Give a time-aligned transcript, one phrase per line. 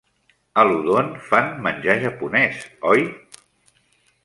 [0.61, 2.65] A l'Udon fan menjar japonès,
[2.95, 3.07] oi?